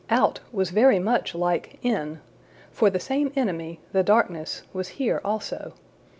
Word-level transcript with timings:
out 0.09 0.39
was 0.51 0.71
very 0.71 0.97
much 0.97 1.35
like 1.35 1.77
in, 1.83 2.19
for 2.71 2.89
the 2.89 2.99
same 2.99 3.31
enemy, 3.35 3.79
the 3.91 4.01
darkness, 4.01 4.63
was 4.73 4.87
here 4.97 5.21
also. 5.23 5.73